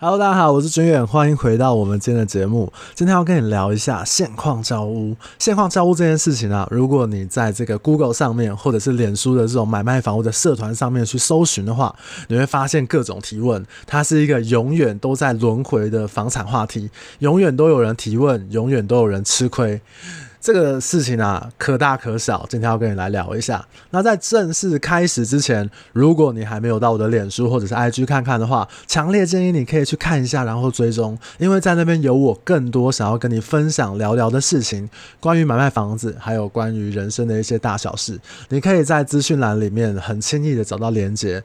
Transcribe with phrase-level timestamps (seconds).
[0.00, 2.72] Hello，大家好，我是军远，欢迎回到我们今天的节目。
[2.94, 5.16] 今天要跟你聊一下现况交屋。
[5.40, 11.92] 现况交屋这件事情啊，如果你在这个 Google 上面，或者是脸书的这种买卖房屋的社团上面去搜寻的话，
[12.28, 16.88] 你会发现各种提问，它是一个永远都在轮回的房产话题，
[17.18, 19.80] 永远都有人提问，永远都有人吃亏。
[20.40, 22.46] 这个事情啊，可大可小。
[22.48, 23.66] 今天要跟你来聊一下。
[23.90, 38.18] 那在正式开始之前，如果你还没有到我的脸书或者是 IG 看看的话，强烈建议你可以去看一下，然后追踪，因为在那边有我更多想要跟你分享聊聊的事情，关于买卖房子，还有关于人生的一些大小事。
[38.48, 41.42] 你可以在资讯栏里面很轻易的找到连接，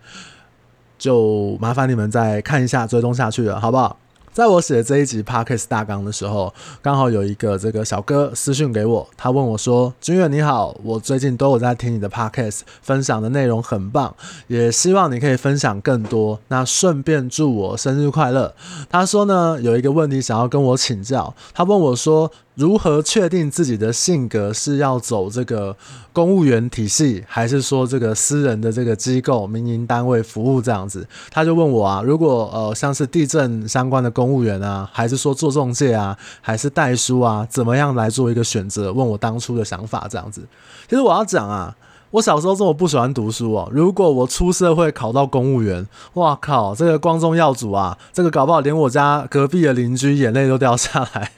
[1.00, 3.98] 就麻烦你们再看一下，追踪下去了，好不好？
[4.34, 6.52] 在我写这一集 Podcast 大纲的时候，
[6.82, 14.16] 刚好有一个这个小哥私讯给我，他问我说：“君远你好，我最近都有在听你的 Podcast，分享的内容很棒，
[14.48, 16.40] 也希望你可以分享更多。
[16.48, 18.56] 那顺便祝我生日快乐。”
[18.90, 25.76] 他说呢，有一个问题想要跟我请教，他问我说，如何确定自己的性格是要走这个
[26.12, 31.08] 公务员体系，还是说这个私人的这个机构、民营单位服务这样子？
[31.32, 38.94] 他就问我啊，如果呃像是地震相关的公务员啊，还是说做中介啊，还是代书啊，怎么样来做一个选择？
[38.94, 40.42] 问我当初的想法这样子。
[40.88, 41.76] 其实我要讲啊，
[42.12, 51.32] 我小时候这么不喜欢读书哦，如果我出社会考到公务员，哇靠，这个光宗耀祖啊，这个搞不好连我家隔壁的邻居眼泪都掉下来。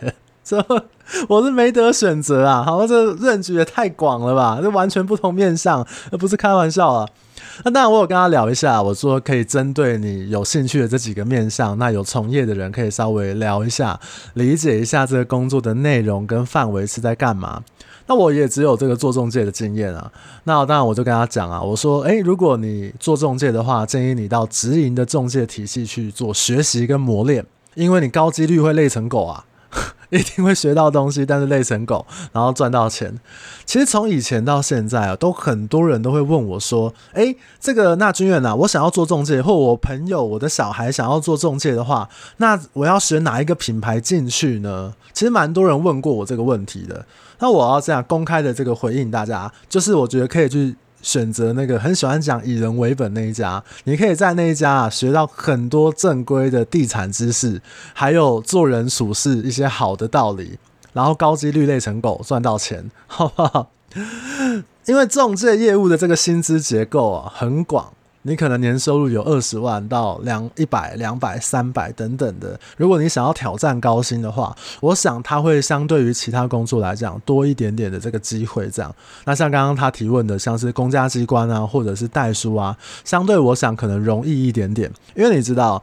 [0.45, 0.63] 这
[1.27, 2.63] 我是没得选择啊！
[2.63, 4.59] 好，这认知也太广了吧？
[4.61, 5.85] 这完全不同面向，
[6.19, 7.09] 不是开玩笑啊！
[7.63, 13.99] 那当然，我有跟他聊一下，我说可以针对你有兴趣的这几个面向，那有从业的人可以稍微聊一下，
[14.35, 17.63] 理解一下这个工作的内容跟范围是在干嘛。
[18.07, 20.11] 那我也只有这个做中介的经验啊。
[20.43, 27.43] 那当然，我就跟他讲啊，我说，诶，如果你做中介的话，建议你到直营的中介体系去做学习跟磨练，
[27.73, 29.43] 因为你高几率会累成狗啊。
[30.09, 33.19] 一定会学到东西，但是累成狗，然后赚到钱。
[33.65, 47.05] 其实从以前到现在啊，都很多人都会问我说：“诶，这个那君远啊，我想要做中介，或我朋友、我的小孩想要做中介的话，那我要选哪一个品牌进去呢？”其实蛮多人问过我这个问题的。
[47.39, 50.75] 那我要这样公开的这个回应大家，就是我觉得可以去。
[51.05, 57.61] 选择那个很喜欢讲以人为本那一家，你可以在那一家啊学到很多正规的地产知识，
[57.93, 60.57] 还有做人处事一些好的道理，
[60.93, 63.69] 然后高几率累成狗赚到钱， 好不好？
[64.87, 67.93] 因为中介业务的这个薪资结构啊很广。
[68.27, 72.59] 你可能年收入有二十万到两一百、两百、三百等等的。
[72.75, 78.67] 如果你想要挑战高薪的话，我想他会相对于其他工作来讲多一点点的这个机会。
[78.69, 78.93] 这样，
[79.25, 85.81] 那像刚刚他提问的，像是公家机关啊，或者是代书啊，相对我想可能容易一点点，因为你知道。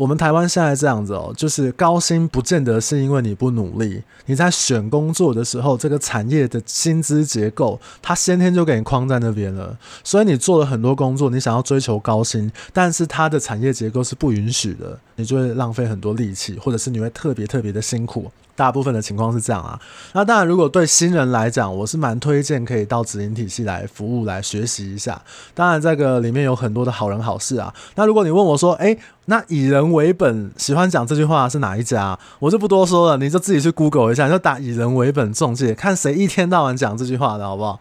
[0.00, 9.78] 我们台湾现在这样子哦，就是高薪不见得是因为你不努力，你在选工作的时候，这个产业的薪资结构，它先天就给你框在那边了。
[10.02, 18.32] 所以你做了很多工作，你想要追求高薪，但是它的产业结构是不允许的，你就会浪费很多力气，或者是你会特别特别的辛苦。
[18.54, 19.78] 大部分的情况是这样啊。
[20.12, 25.20] 那当然，如果对新人来讲，我是蛮推荐可以到直营体系来服务来学习一下。
[25.54, 27.72] 当然，这个里面有很多的好人好事啊。
[27.94, 32.18] 那如果你问我说，诶，那以人为本，喜欢讲这句话是哪一家？
[32.38, 37.78] 我就不多说了，你就自己去 Google 一下，你就打以人为本中介，看谁一天到晚讲这句话的好不好？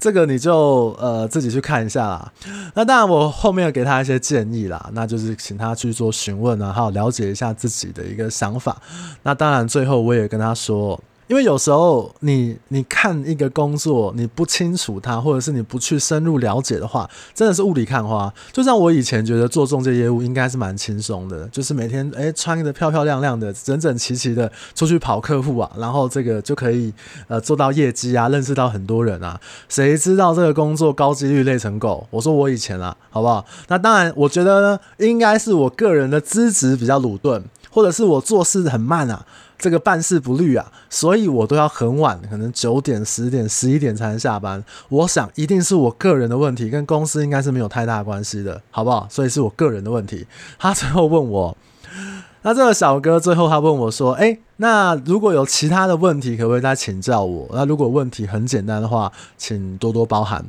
[0.00, 2.32] 这个你就呃自己去看一下啦。
[2.74, 8.76] 那当然，我后面给他一些建议啦，那就是请他去做询问啊，还有了解一下自己的一个想法。
[9.22, 10.98] 那当然，最后我也跟他说。
[11.28, 18.32] 因为有时候你你看一个工作，你不清楚它，或者是你不去深入了解的话，真的是雾里看花。
[18.50, 26.90] 就像我以前觉得做中介业务应该是蛮轻松的，就是每天诶穿得漂漂亮亮的，整整齐齐的出去跑客户啊，然后这个就可以
[27.26, 29.38] 呃做到业绩啊，认识到很多人啊。
[29.68, 32.06] 谁知道这个工作高几率累成狗？
[32.08, 33.44] 我说我以前啊，好不好？
[33.68, 39.26] 那当然，我觉得呢，应该是我个人的资质比较鲁钝，或者是我做事很慢啊。
[39.58, 44.62] 这个办事不虑啊，所以我都要很晚，可能九点、十点、十一点才能下班。
[44.88, 49.08] 我想一定是我个人的问题，跟公司应该是没有太大关系的，好不好？
[49.10, 50.24] 所以是我个人的问题。
[50.60, 51.56] 他最后问我，
[52.42, 57.48] 那这个小哥最后他问我说：“诶，那如果有其他的问题，可不可以再请教我？
[57.52, 60.44] 那如果问题很简单的话，请多多包涵。”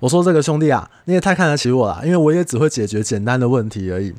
[0.00, 4.12] 我说：“这个兄弟啊，你也太看得起我了，因为我也只会解决简单的问题而已。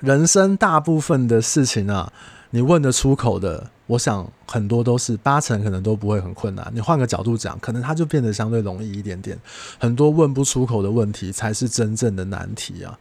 [0.00, 2.12] 人生大部分的事情啊。”
[2.52, 6.68] 你问得出口的，我想很多都是八成可能都不会很困难。
[6.74, 9.38] 你换个角度讲，可能它就变得相对容易一点点。
[9.78, 12.98] 很多问不出口的问题才是真正的难题啊。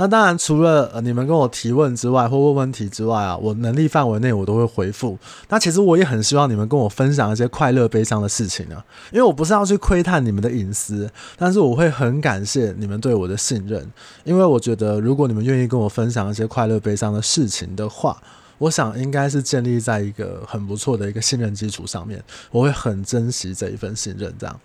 [0.00, 5.18] 那当然，除了呃你们跟我提问之外，或问问题之外啊，我能力范围内我都会回复。
[5.48, 13.86] 那其实我也很希望你们跟我分享一些快乐、悲伤的事情啊，因为我不是要去窥探你们的隐私，但是我会很感谢你们对我的信任，
[14.24, 18.16] 因为我觉得如果你们愿意跟我分享一些快乐、悲伤的事情的话。
[18.58, 24.34] 我想应该是建立在一个很不错的一个信任基础上面，我会很珍惜这一份信任。
[24.38, 24.60] 这样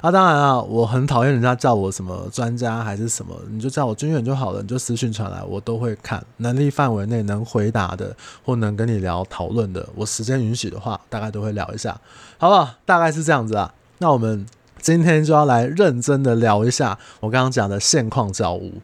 [0.00, 12.00] 啊，当然啊，我很讨厌人家叫我什么专家还是什么，你就叫我军远就好了，你就私讯传来，我都会看，能力范围内能回答的或能跟你聊讨论的，我时间允许的话，大概都会聊一下，
[12.38, 12.76] 好不好？
[12.86, 13.74] 大概是这样子啊。
[13.98, 14.46] 那我们
[14.80, 18.80] 今天就要来认真的聊一下我刚刚讲的现况教务。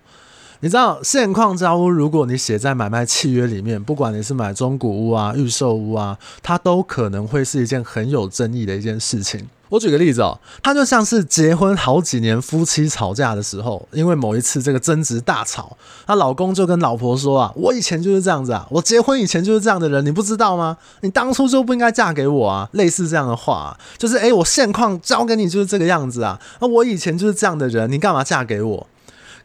[0.67, 9.49] 你知道现况交屋，如果你写在买卖契约里面，不管你是买中古屋啊、预售屋啊，它都可能会是一件很有争议的一件事情。
[9.69, 20.77] 我举个例子哦，它就像是结婚好几年夫妻吵架的时候，因为某一次这个争执大吵，她老公就跟老婆说啊：“我以前就是这样子啊，我结婚以前就是这样的人，你不知道吗？
[21.03, 28.89] 你当初就不应该嫁给我啊。”类似这样的话，就是诶，我现况交给你就是这个样子啊，那我以前就是这样的人，你干嘛嫁给我？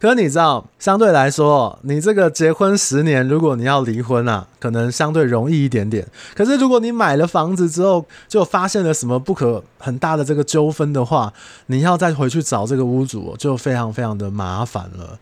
[0.02, 6.04] 可是你知道，相对来说，你这个结婚十年，如果你要离婚啊，可能相对容易一点点。
[6.34, 11.32] 可是如果你买了房子之后，就发现了什么不可很大的这个纠纷的话，
[11.66, 15.16] 你要再回去找这个屋主，就非常非常的麻烦了。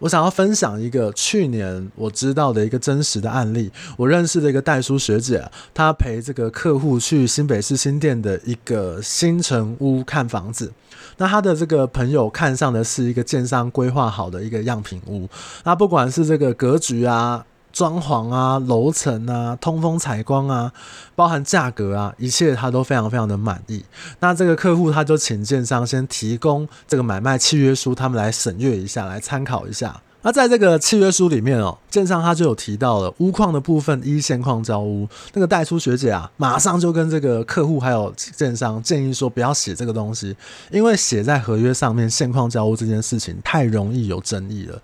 [0.00, 3.70] 我想要分享一个去年我知道的一个真实的案例。
[3.96, 10.72] 我认识的一个代书学姐，她陪这个客户去新北市新店的一个新城屋看房子。
[11.18, 15.28] 那她的这个朋友看上的是一个建商规划好的一个样品屋。
[15.64, 20.72] 那不管是这个格局啊、装潢啊、楼层啊、通风采光啊，
[21.14, 23.84] 包含价格啊，一切他都非常非常的满意。
[24.20, 30.00] 那这个客户他就请建商先提供这个买卖契约书，他们来审阅一下，来参考一下。
[30.22, 35.08] 那在这个契约书里面哦，建商他就有提到了屋况的部分一现况交屋。
[35.32, 40.36] 那个代书学姐啊，马上就跟这个客户还有建商建议说，不要写这个东西，
[40.70, 44.82] 因为写在合约上面现况交屋这件事情太容易有争议了。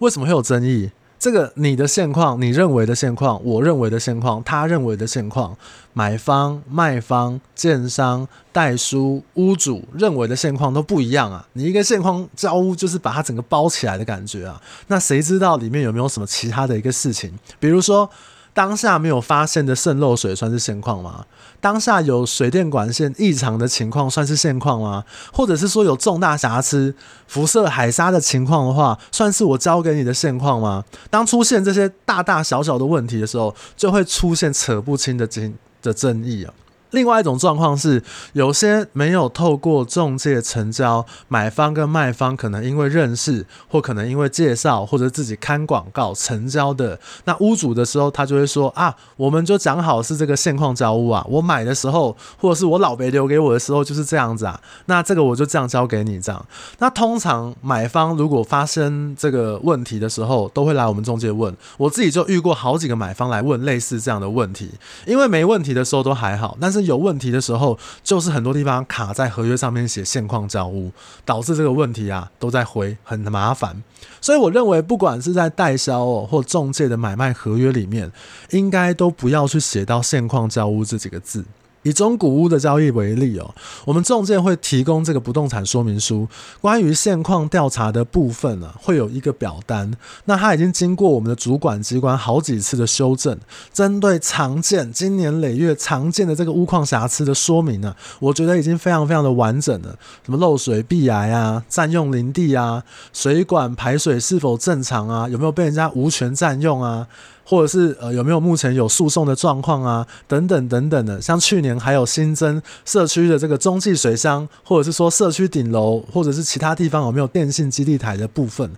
[0.00, 0.90] 为什么会有争议？
[1.22, 5.56] 这个你的现况，你认为的现况，我认为的现况，他认为的现况，
[5.92, 11.46] 买方、卖方、建商、代书、屋主认为的现况都不一样啊！
[11.52, 14.60] 你一个现况交屋就是把它整个包起来的感觉啊！
[14.88, 17.38] 那谁知道里面有没有什么其他的一个事情？
[17.60, 18.10] 比如说。
[18.54, 21.24] 当下没有发现的渗漏水算是现况吗？
[21.60, 25.04] 当下有水电管线异常的情况算是现况吗？
[25.32, 26.94] 或者是说有重大瑕疵、
[27.26, 30.84] 辐射海沙的情况的话，算是我交给你的现况吗？
[31.08, 36.52] 当出现这些大大小小的问题的时候，就会出现扯不清的争的争议啊。
[36.92, 38.02] 另外一种状况是，
[38.34, 47.00] 有些没有透过中介成交，买方跟卖方可能因为认识，或可能因为介绍，或者自己看广告成交的。
[47.24, 54.60] 那屋主的时候，他就会说啊，我们就讲好是这个现况交屋啊，我买的时候，或者是我老爸留给我的时候就是这样子啊。
[54.84, 56.44] 那这个我就这样交给你这样。
[56.78, 61.56] 那通常买方如果发生这个问题的时候，都会来我们中介问。
[61.78, 64.70] 我自己就遇过好几个买方来问类似这样的问题，
[65.06, 66.81] 因为没问题的时候都还好，但是。
[66.82, 70.92] 有问题的时候，就是很多地方卡在合约上面写现况交屋，
[71.24, 73.82] 导致这个问题啊都在回，很麻烦。
[74.20, 78.10] 所以我认为，不管是在代销哦或中介的买卖合约里面，
[78.50, 81.44] 应该都不要去写到现况交屋这几个字。
[81.82, 86.28] 以中古屋的交易为例哦，我们仲介会提供这个不动产说明书，
[86.60, 89.92] 关于现况调查的部分呢，会有一个表单。
[90.26, 93.36] 那它已经经过我们的主管机关好几次的修正，
[93.72, 99.98] 针对常见、经年累月常见的这个屋况瑕疵的说明呢，我觉得已经非常非常的完整了。
[100.24, 107.08] 什么漏水、壁癌啊，占用林地啊，水管排水是否正常啊，有没有被人家无权占用啊？
[107.52, 110.06] 或者是呃有没有目前有诉讼的状况啊？
[110.26, 118.70] 等等等等的，像去年还有新增社区的这个中继水箱，或者是说社区顶楼，或者是其他地方有没有电信基地台的部分，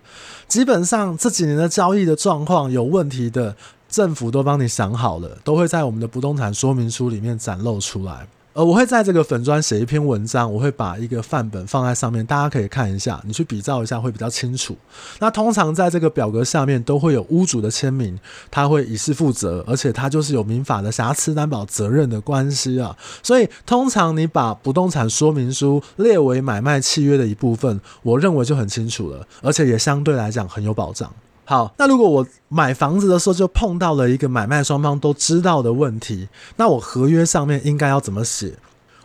[0.49, 3.55] 基本上这几年的交易的状况有问题的，
[3.87, 8.27] 政府都帮你想好了，都会在我们的不动产说明书里面展露出来。
[8.55, 14.77] 呃，我会在这个粉专写一篇文章，我会把一个范本放在上面，大家可以看一下，你去比照一下会比较清楚。
[15.19, 18.17] 那通常在这个表格下面都会有屋主的签名，
[18.49, 22.95] 他会以示负责，而且他就是有民法的瑕疵担保责任的关系啊。
[23.21, 31.11] 所以通常你把不动产说明书列为买卖契约的一部分，我认为就很清楚了，而且也相对来讲很有保障。
[31.45, 38.55] 好，那如果我买房子的时候就碰到了一个买卖双方都知道的问题，那我合约上面应该要怎么写？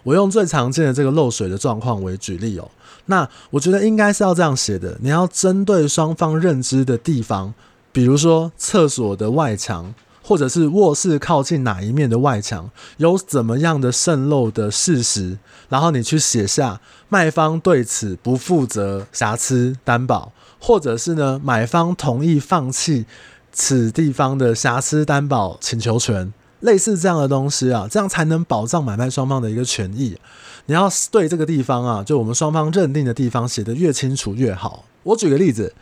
[0.03, 2.71] 我用最常见的这个漏水的状况为举例哦。
[3.05, 7.53] 那我觉得应该是要这样写的，你要针对双方认知的地方，
[7.93, 9.93] 比如说厕所的外墙，
[10.23, 23.07] 或者是卧室靠近哪一面的外墙有怎么样的渗漏的事实，然后你去写下卖方对此不负责瑕疵担保，或者是呢买方同意放弃
[23.53, 26.33] 此地方的瑕疵担保请求权。
[26.61, 30.19] 类似这样的东西啊，这样才能保障买卖双方的一个权益。
[30.67, 34.85] 你要对这个地方啊，就我们双方认定的地方写得越清楚越好。
[35.03, 35.73] 我举个例子，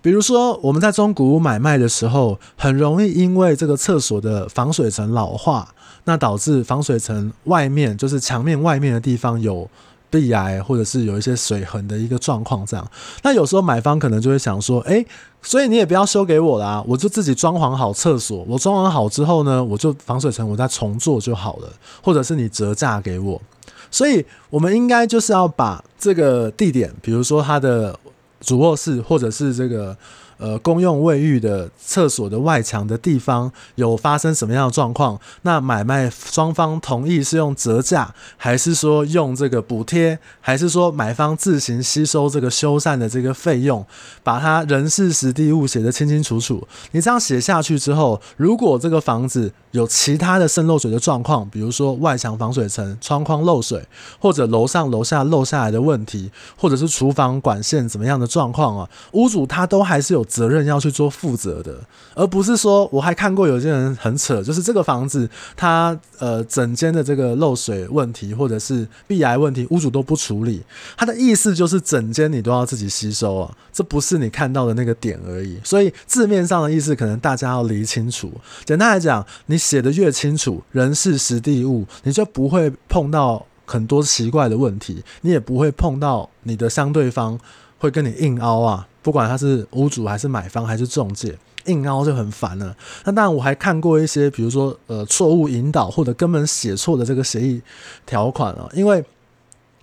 [0.00, 5.68] 比如说我们在中古屋买卖的时候，很容易因为这个厕所的防水层老化，
[6.04, 9.68] 那导致防水层外面就是墙面外面的地方有
[10.08, 12.64] 壁癌，或者是有一些水痕的一个状况。
[12.64, 12.90] 这样，
[13.22, 15.06] 那有时候买方可能就会想说，诶。
[15.42, 18.44] 所以你也不要修给我啦，我就自己装潢好厕所。
[18.48, 21.72] 我装潢好之后呢，我就防水层我再重做就好了，
[22.02, 23.40] 或者是你折价给我。
[23.88, 27.96] 所以我们应该就是要把这个地点，比如说它的
[28.40, 29.96] 主卧室，或者是这个。
[30.38, 35.18] 呃，公用卫浴的厕所的外墙的地方有发生什么样的状况？
[35.42, 43.82] 那买卖双方同意是用折价，还是说用这个补贴，还是说买方自行吸收这个修缮的这个费用？
[44.22, 46.68] 把它人事实地物写得清清楚楚。
[46.90, 53.82] 你这样写下去之后，如果这个房子有其他的渗漏水的状况，比如说外墙防水层、窗框漏水，
[54.20, 60.25] 或者楼上楼下漏下来的问题，或者是厨房管线怎么样的状况啊，屋主他都还是有。
[60.26, 61.80] 责任要去做负责的，
[62.14, 70.62] 而不是说我还看过有些人很扯，就是这个房子它呃整间的这个漏水问题或者是壁癌问题，屋主都不处理，
[70.96, 75.58] 他的意思就是整间你都要自己吸收啊，这不是你看到的那个点而已。
[75.64, 78.32] 所以字面上的意思可能大家要理清楚。
[78.64, 87.38] 简单来讲，你写的越清楚，人事实地物，你就不会碰到很多奇怪的问题，你也不会碰到你的相对方
[87.78, 88.88] 会跟你硬凹啊。
[89.06, 92.76] 不管他是屋主还是买方还是中介，硬凹就很烦了。
[93.04, 97.62] 那当然我还看过一些，比如说呃错误引导或者根本写错的这个协议
[98.04, 98.68] 条款啊。
[98.74, 99.04] 因为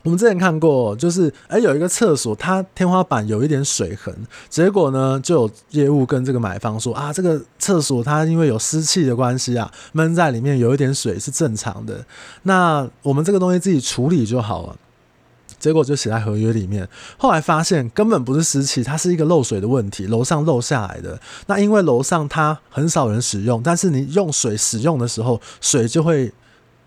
[0.03, 4.13] 我们之前看过，就是诶、有一个厕所，它天花板有一点水痕，
[4.49, 12.05] 结果呢就有业务跟这个买方说啊，这个厕所它因为有湿气的关系啊，闷在里面有一点水是正常的。
[12.41, 14.75] 那我们这个东西自己处理就好了。
[15.63, 16.85] 结果就写在合约里面，
[17.17, 21.17] 后来发现根本不是湿气，它是一个漏水的问题，楼上漏下来的。
[21.47, 26.33] 那因为楼上它很少人使用，但是你用水使用的时候，水就会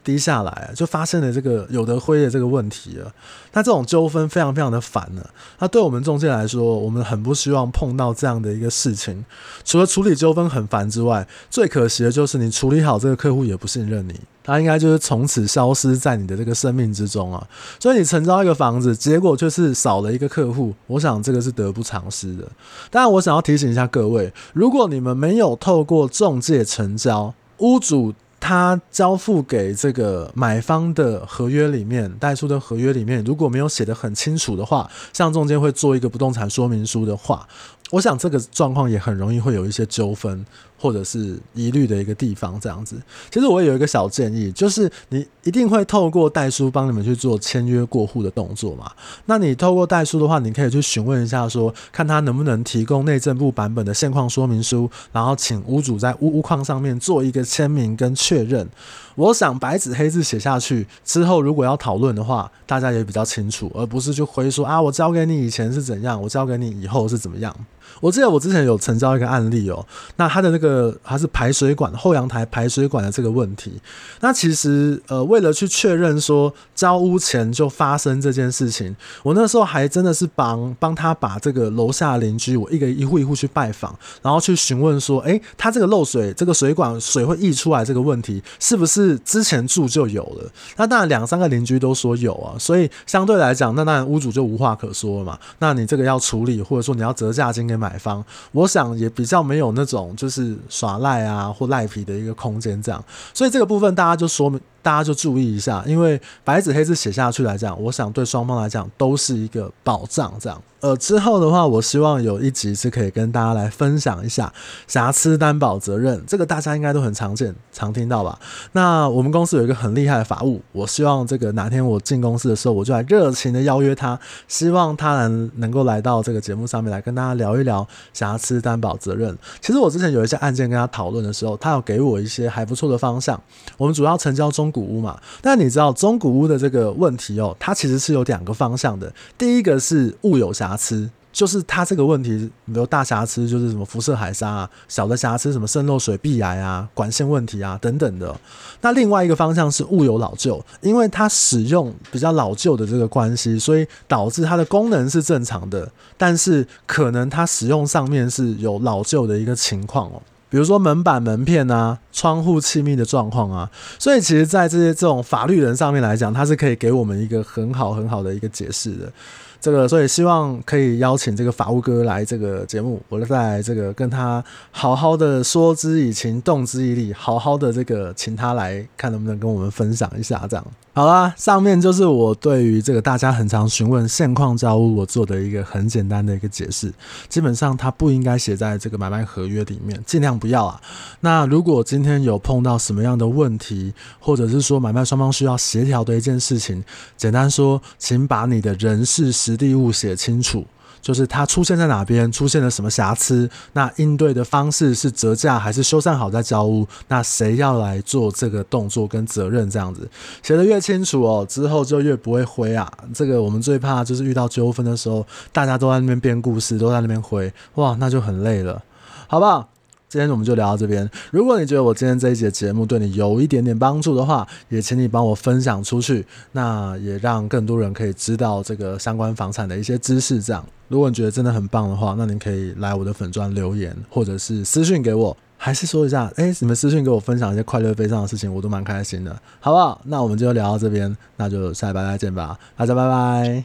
[0.07, 3.13] 低下来，就发生了这个有得灰的这个问题了。
[3.53, 5.27] 那这种纠纷非常非常的烦呢。
[5.59, 9.25] 那对我们中介来说，我们很不希望碰到这样的一个事情。
[9.65, 14.15] 除了处理纠纷很烦之外，最可惜的就是你处理好这个客户也不信任你。
[14.45, 17.45] 他应该就是从此消失在你的这个生命之中啊！
[17.81, 22.49] 所以你成交一个房子，结果却是少了一个客户，我想这个是得不偿失的。
[22.89, 37.49] 当然，我想要提醒一下各位，如果你们没有透过中介成交，屋主他交付给这个买方的合约里面，代书的合约里面，如果没有写的很清楚的话，像中间会做一个不动产说明书的话。
[37.91, 40.45] 我想这个状况也很容易会有一些纠纷
[40.77, 43.01] 或者是疑虑的一个地方，这样子。
[43.31, 48.91] 其实我有一个小建议，就是你一定会透过代书帮你们去做签约过户的动作嘛。
[49.27, 58.69] 那你透过代书的话，你可以去询问一下说，说看他能不能提供内政部版本的现况说明书，然后请屋主在屋屋况上面做一个签名跟确认。
[59.17, 67.55] 我想白纸黑字写下去之后，如果要讨论的话，大家也比较清楚，而不是就回说啊，我交给你以前是怎样，我交给你以后是怎么样。
[68.01, 73.81] 我记得我之前有成交一个案例哦，那他的那个还是排水管后阳台排水管的这个问题，
[74.21, 90.53] 那其实呃为了去确认说交屋前就发生这件事情，我那时候还真的是帮帮他把这个楼下邻居，我一个一户一户去拜访，然后去询问说，诶，他这个漏水，这个水管水会溢出来这个问题，是不是是之前住就有了？
[90.77, 95.39] 那当然两三个邻居都说有啊，所以相对来讲，那当然屋主就无话可说了嘛。
[95.61, 97.87] 那你这个要处理，或者说你要折价金给买。
[97.87, 98.21] 买方，
[98.51, 104.61] 我想也比较没有那种就是耍赖啊或赖皮的一个空间，这样，所以这个部分大家就说明。
[104.83, 110.33] 大家就注意一下，因为白纸黑字写下去来讲，我想对双方来讲都是一个保障。
[110.39, 114.53] 这样，呃，之后的话，我希望有一集是可以跟大家来分享一下
[114.87, 118.39] 瑕疵担保责任，这个大家应该都很常见、常听到吧？
[118.73, 124.17] 那我们公司有一个很厉害的法务，我希望这个哪天我进公司的时候，我就来热情的邀约他，
[124.47, 129.37] 希望他能能够来到这个节目上面来跟大家聊一聊瑕疵担保责任。
[129.61, 133.41] 其实我之前有一些案件跟他讨论的时候，他有给我一些还不错的方向。
[133.77, 134.67] 我们主要成交中。
[134.77, 135.19] 古屋嘛。
[135.41, 139.11] 但你知道中古屋的这个问题哦，它其实是有两个方向的。
[139.39, 141.11] 第一个是物有瑕疵。
[141.33, 148.35] 就是它这个问题，比如大瑕疵，就是什么辐射海沙啊；小的瑕疵，什么渗漏水、壁癌啊、管线问题啊等等的。
[148.81, 160.23] 那另外一个方向是物有老旧，因为它使用比较老旧的这个关系，所以导致它的功能是正常的，但是可能它使用上面是有老旧的一个情况哦。
[160.49, 163.71] 比如说门板、门片啊、窗户气密的状况啊。
[163.99, 169.13] 所以其实，在这些这种法律人上面来讲，它是可以给我们一个很好很好的一个解释的。
[169.61, 180.65] 这个，所以希望可以邀请这个法务哥来这个节目，我再来这个跟他好好的说之以情，动之以理，好好的这个请他来看能不能跟我们分享一下这样。
[180.97, 186.91] 好啦，上面就是我对于这个大家很常询问现况交屋，我做的一个很简单的一个解释。
[187.29, 190.81] 基本上它不应该写在这个买卖合约里面，尽量不要啊。
[191.21, 196.83] 那如果今天有碰到什么样的问题，或者是说买卖双方需要协调的一件事情，
[197.15, 200.65] 简单说，请把你的人事实地物写清楚。
[201.07, 206.85] 就是它出现在哪边，出现了什么瑕疵，那应对的方式是折价还是修缮好再交屋？
[207.07, 209.71] 那谁要来做这个动作跟责任？
[209.71, 210.11] 这样子
[210.43, 212.91] 写的越清楚哦，之后就越不会灰啊。
[213.15, 218.83] 这个我们最怕就是遇到纠纷的时候，大家都在那边编故事，都在那边灰，哇，那就很累了，
[219.29, 219.69] 好不好？
[220.09, 221.09] 今天我们就聊到这边。
[221.31, 230.41] 如果你觉得我今天这一节节目对你有一点点帮助的话，也请你帮我分享出去，那也让更多人可以知道这个相关房产的一些知识。
[230.41, 235.37] 这样，如果你觉得真的很棒的话，那你可以来我的粉钻留言，或者是私信给我。
[235.59, 240.01] 还是说一下，哎，你们私信给我分享一些快乐悲伤的事情，我都蛮开心的，好不好？
[240.05, 243.65] 那我们就聊到这边，那就下礼拜再见吧，大家拜拜。